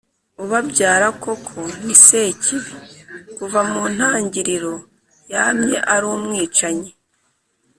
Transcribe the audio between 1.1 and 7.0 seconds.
koko ni Sekibi,...Kuva mu ntangiriro yamye ari umwicanyi,